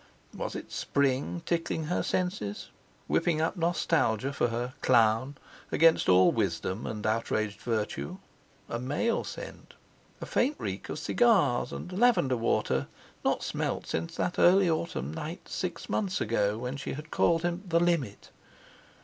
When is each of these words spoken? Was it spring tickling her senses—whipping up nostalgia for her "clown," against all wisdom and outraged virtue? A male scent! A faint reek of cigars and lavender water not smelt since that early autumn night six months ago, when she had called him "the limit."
Was 0.35 0.55
it 0.55 0.71
spring 0.71 1.43
tickling 1.45 1.83
her 1.83 2.01
senses—whipping 2.01 3.39
up 3.39 3.55
nostalgia 3.55 4.33
for 4.33 4.47
her 4.47 4.73
"clown," 4.81 5.35
against 5.71 6.09
all 6.09 6.31
wisdom 6.31 6.87
and 6.87 7.05
outraged 7.05 7.61
virtue? 7.61 8.17
A 8.67 8.79
male 8.79 9.23
scent! 9.23 9.75
A 10.19 10.25
faint 10.25 10.55
reek 10.57 10.89
of 10.89 10.97
cigars 10.97 11.71
and 11.71 11.93
lavender 11.99 12.35
water 12.35 12.87
not 13.23 13.43
smelt 13.43 13.85
since 13.85 14.15
that 14.15 14.39
early 14.39 14.67
autumn 14.67 15.13
night 15.13 15.47
six 15.47 15.87
months 15.87 16.19
ago, 16.19 16.57
when 16.57 16.77
she 16.77 16.93
had 16.93 17.11
called 17.11 17.43
him 17.43 17.61
"the 17.67 17.79
limit." 17.79 18.31